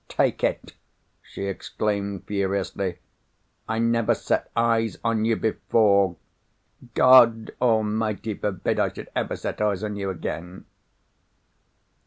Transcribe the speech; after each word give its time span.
"Take 0.09 0.43
it!" 0.43 0.73
she 1.21 1.43
exclaimed 1.45 2.23
furiously. 2.25 2.97
"I 3.69 3.77
never 3.77 4.15
set 4.15 4.49
eyes 4.55 4.97
on 5.03 5.25
you 5.25 5.35
before. 5.35 6.15
God 6.95 7.51
Almighty 7.61 8.33
forbid 8.33 8.79
I 8.79 8.91
should 8.91 9.09
ever 9.15 9.35
set 9.35 9.61
eyes 9.61 9.83
on 9.83 9.95
you 9.95 10.09
again." 10.09 10.65